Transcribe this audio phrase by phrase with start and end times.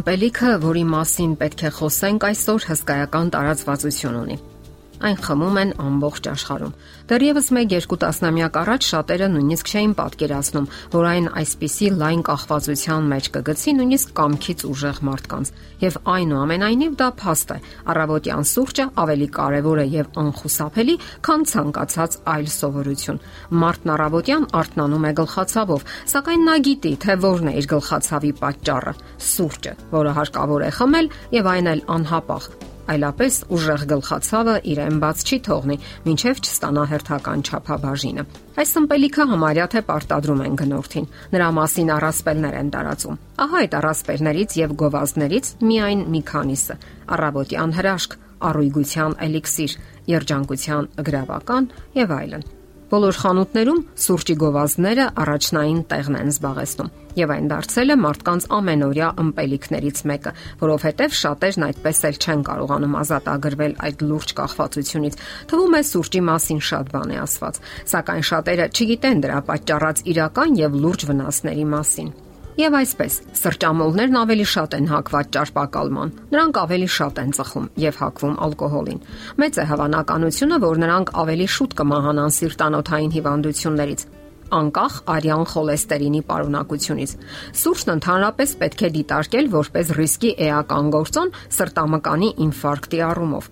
[0.00, 4.38] Ըմպելիքը, որի մասին պետք է խոսենք այսօր, հսկայական տարածվածություն ունի
[5.00, 6.72] այն խմում են ամբողջ աշխարհում։
[7.10, 13.74] Դեռևս 1-2 տասնամյակ առաջ շատերը նույնիսկ չէին պատկերացնում, որ այն այսպիսի լայն կախվածության մեջ կգցի
[13.80, 17.58] նույնիսկ կամքից ուժեղ մարդկանց։ Եվ այնուամենայնիվ դա փաստ է։
[17.90, 23.22] Առավոտյան սուրճը ավելի կարևոր է եւ անխուսափելի, քան ցանկացած այլ սովորություն։
[23.64, 28.96] Մարդն առավոտյան արթնանում է գլխացավով, սակայն նա գիտի, թե որն է իր գլխացավի պատճառը՝
[29.30, 32.52] սուրճը, որը հարկավոր է խմել եւ այն էլ անհապաղ
[32.90, 35.76] այլապես ուժեղ գլխացավը իրեն բաց չի թողնի,
[36.12, 38.24] ինչև չստանա հերթական չափաբաժինը։
[38.60, 44.56] Այս ըմպելիքը համարյա թե պարտադրում են գնորդին։ Նրա մասին առասպելներ են տարածում։ Ահա այդ առասպելներից
[44.60, 46.78] եւ գովազդներից միայն մի քանիսը՝
[47.16, 48.16] առավոտյան հրաշք,
[48.50, 49.76] առույգության էլիքսիր,
[50.14, 51.70] երջանկության գրավական
[52.00, 52.48] եւ այլն։
[52.90, 56.88] Բոլոր խանութներում սուրճի գովազդները առաջնային տեղն են զբաղեցնում
[57.20, 63.76] եւ այն դարձել է մարդկանց ամենօրյա ըմպելիքներից մեկը, որովհետեւ շատերն այդպես էլ չեն կարողանում ազատագրվել
[63.90, 65.20] այդ լուրջ կախվածությունից։
[65.50, 67.62] Թվում է սուրճի մասին շատ բան է ասված,
[67.94, 72.10] սակայն շատերը չգիտեն դրա պատճառած իրական եւ լուրջ վնասների մասին։
[72.60, 78.34] Եվ այսպես, սրճամոլներն ավելի շատ են հակված ճարպակալման։ Նրանք ավելի շատ են ծխում եւ հակվում
[78.46, 78.98] ալկոհոլին։
[79.40, 84.04] Մեծ է հավանականությունը, որ նրանք ավելի շուտ կմահանան սիրտանոթային հիվանդություններից
[84.60, 87.14] անկախ արյան խոլեստերինի պարունակությունից։
[87.60, 93.50] Սուրճն ընդհանրապես պետք է դիտարկել որպես ռիսկի էական գործոն սրտամկանի ինֆարկտի առումով։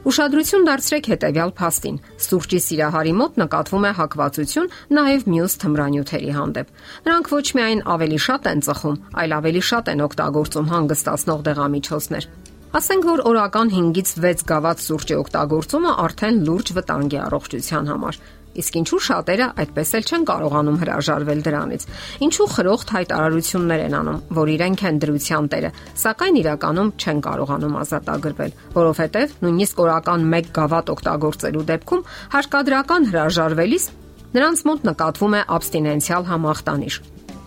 [0.00, 1.96] Ուշադրություն դարձրեք հետևյալ փաստին.
[2.24, 6.70] սուրճի սիրահարի մոտ նկատվում է հակվածություն նաև մյուս թմրանյութերի հանդեպ։
[7.04, 12.24] Նրանք ոչ միայն ավելի շատ են ծխում, այլ ավելի շատ են օգտագործում հանգստացնող դեղամիջոցներ։
[12.70, 18.18] Ասենք որ օրական 5-ից 6 գավաթ սուրճի օգտագործումը արդեն լուրջ վտանգ է առողջության համար։
[18.50, 21.84] Իսկ ինչու շատերը այդպես էլ չեն կարողանում հրաժարվել դրանից։
[22.26, 25.70] Ինչու խրոխտ հայտարարություններ են անում, որ իրենք են դրության տերը,
[26.02, 32.04] սակայն իրականում չեն կարողանում ազատագրվել, որովհետև նույնիսկ օրական 1 գավաթ օգտագործելու դեպքում
[32.34, 33.88] հարկադրական հրաժարվելիս
[34.34, 37.00] նրանց մոտ նկատվում է абստինենցիալ համախտանիշ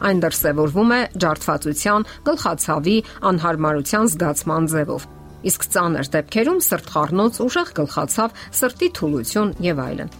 [0.04, 2.96] այն դրսևորվում է ջարդվածության, գլխացավի,
[3.30, 5.08] անհարմարության զգացման ձևով։
[5.44, 10.14] Իսկ ծանր դեպքերում սրտխառնոց, ուժեղ գլխացավ, սրտի թուլություն եւ այլն։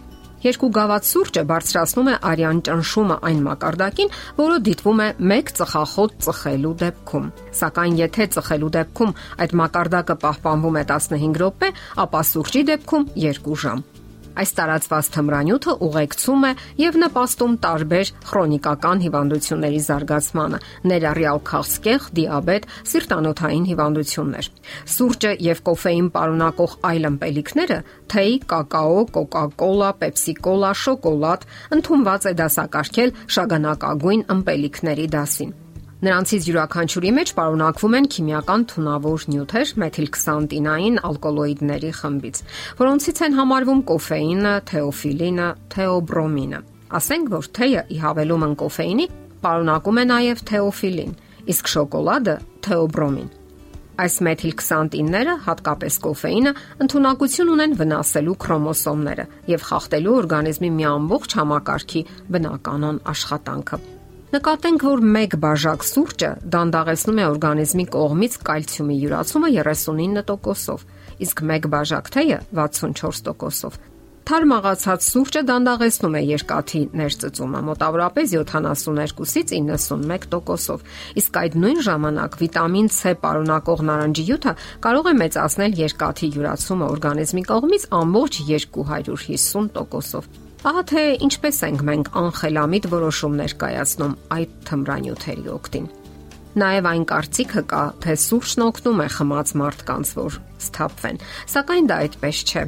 [0.44, 4.10] Երկու գավաթ սուրճը բարձրացնում է արյան ճնշումը այն մակարդակին,
[4.40, 7.32] որը դիտվում է 1 ծխախոտ ծխելու դեպքում։
[7.62, 11.74] Սակայն եթե ծխելու դեպքում այդ մակարդակը պահպանվում է 15 րոպե,
[12.04, 13.84] ապա սուրճի դեպքում 2 ժամ։
[14.34, 16.50] Այս տարածված թմրանյութը ուղեկցում է
[16.80, 24.50] եւ նպաստում տարբեր քրոնիկական հիվանդությունների զարգացմանը, ներառյալ քաղցկեղ, դիաբետ, սիրտանոթային հիվանդություններ։
[24.94, 27.80] Սուրճը եւ կոֆեին պարունակող այլ ըմպելիքները՝
[28.14, 35.60] թեյ, կակաո, կոկա-կոլա, պեպսի-կոլա, շոկոլադ, ընդունված է դասակարգել շագանակագույն ըմպելիքների դասին։
[36.02, 42.40] Նրանցից յուրաքանչյուրի մեջ պարունակվում են քիմիական թունավոր նյութեր մեթիլքսանտինային ալկոլոիդների խմբից,
[42.80, 46.60] որոնցից են համարվում կոֆեինը, թեոֆիլինը, թեոբրոմինը։
[46.98, 49.06] Ասենք որ թեյը ի հավելումն կոֆեինի
[49.46, 51.16] պարունակում է նաև թեոֆիլին,
[51.54, 53.32] իսկ շոկոլադը թեոբրոմին։
[53.94, 63.04] Այս մեթիլքսանտինները, հատկապես կոֆեինը, ընտունակություն ունեն վնասելու քրոմոսոմները եւ խախտելու օրգանիզմի մի ամբողջ համակարգի բնականon
[63.14, 63.84] աշխատանքը։
[64.34, 70.80] Նկատենք, որ 1 բաժակ սուրճը դանդաղեցնում է օրգանիզմի կողմից կալցիումի յուրացումը 39%-ով,
[71.26, 73.76] իսկ 1 բաժակ թեյը 64%-ով։
[74.26, 80.82] Թարմաղացած սուրճը դանդաղեցնում է երկաթի ներծծումը մոտավորապես 72-ից 91%-ով,
[81.22, 84.56] իսկ այդ նույն ժամանակ վիտամին C պարունակող նարնջիյութը
[84.88, 92.86] կարող է մեծացնել երկաթի յուրացումը օրգանիզմի կողմից ամբողջ 250%-ով։ Ահա թե ինչպես ենք մենք անխելամիտ
[92.88, 95.88] որոշումներ կայացնում այդ թմրանյութերի օգտին։
[96.62, 101.20] Նաև այն կարծիքը կա, թե սուրճն օգնում է խմած մարդկանց, որ սթափվեն,
[101.52, 102.62] սակայն դա այդպես չէ։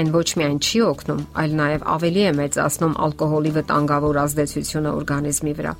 [0.00, 5.74] Այն ոչ միայն չի օգնում, այլ նաև ավելի է մեծացնում ալկոհոլի վտանգավոր ազդեցությունը օրգանիզմի վրա։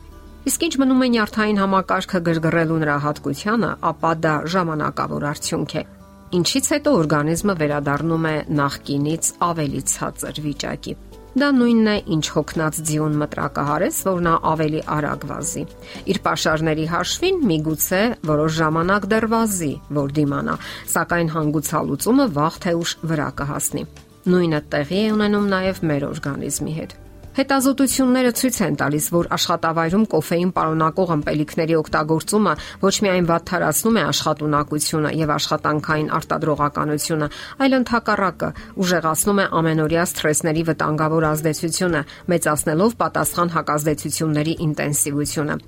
[0.52, 5.86] Իսկ ինչ մնում է նյարդային համակարգը գրգռելու նրա հատկությանը, ապա դա ժամանակավոր արդյունք է,
[6.36, 10.96] ինչից հետո օրգանիզմը վերադառնում է նախկինից ավելի ցածր վիճակի։
[11.32, 15.62] Դա նույնն է, ինչ հոգնած ձիուն մտրակահարես, որ նա ավելի արագ վազի։
[16.12, 20.56] Իր pašարների հաշվին միգուցե որոշ ժամանակ դեռ վազի, որ դիմանա,
[20.93, 23.87] սակայն հանգուցալուծումը վաղ թե ուշ վրա կհասնի։
[24.29, 27.01] Նույնը տեղի է ունենում նաև մեր օրգանիզմի հետ։
[27.32, 32.52] Հետազոտությունները ցույց են տալիս, որ աշխատավայրում կոֆեին պարունակող ըմպելիքների օգտագործումը
[32.82, 37.31] ոչ միայն վատթարացնում է աշխատունակությունը եւ աշխատանքային արտադրողականությունը,
[37.64, 38.52] այլ ընդհակառակը
[38.84, 42.05] ուժեղացնում է ամենօրյա սթրեսների վտանգավոր ազդեցությունը,
[42.37, 45.58] մեծացնելով պատասխան հակազդեցությունների ինտենսիվությունը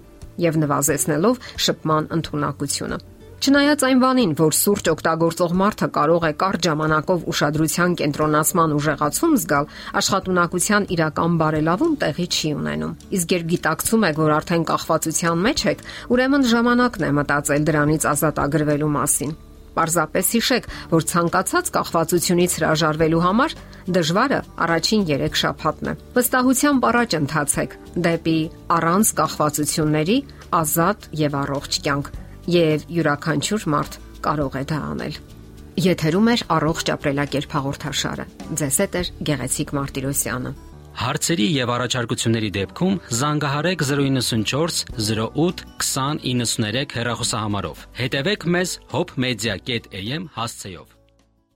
[0.44, 3.13] եւ նվազեցնելով շփման ընդունակությունը։
[3.44, 9.68] Չնայած այն բանին, որ սուրճ օգտագործող մարդը կարող է կարճ ժամանակով ուշադրության կենտրոնացման ուժեղացում զգալ,
[10.00, 15.84] աշխատունակության իրական բարելավում տեղի չի ունենում։ Իսկ երբ գիտակցում եք, որ արդեն կախվածության մեջ եք,
[16.16, 19.36] ուրեմն ժամանակն է մտածել դրանից ազատագրվելու մասին։
[19.74, 23.56] Պարզապես հիշեք, որ ցանկացած կախվածությունից հրաժարվելու համար
[23.98, 28.40] դժվարը առաջին 3 շաբաթն է։ Վստահությամբ առաջ ընթացեք դեպի
[28.78, 30.18] առանց կախվածությունների
[30.64, 32.14] ազատ եւ առողջ կյանք
[32.50, 35.18] եւ յուրաքանչյուր մարդ կարող է դա անել։
[35.84, 38.26] Եթերում է առողջ ապրելակերպ հաղորդաշարը։
[38.60, 40.52] Ձեզ հետ է Գեղեցիկ Մարտիրոսյանը։
[40.94, 50.93] Հարցերի եւ առաջարկությունների դեպքում զանգահարեք 094 08 2093 հեռախոսահամարով։ Հետևեք մեզ hopmedia.am հասցեով։